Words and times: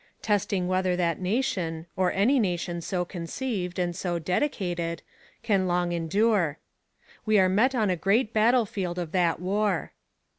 .testing 0.23 0.67
whether 0.67 0.95
that 0.95 1.21
nation, 1.21 1.85
or 1.95 2.11
any 2.11 2.39
nation 2.39 2.81
so 2.81 3.05
conceived 3.05 3.77
and 3.77 3.95
so 3.95 4.17
dedicated... 4.17 5.03
can 5.43 5.67
long 5.67 5.91
endure. 5.91 6.57
We 7.23 7.37
are 7.37 7.47
met 7.47 7.75
on 7.75 7.91
a 7.91 7.95
great 7.95 8.33
battlefield 8.33 8.97
of 8.97 9.11
that 9.11 9.39
war. 9.39 9.91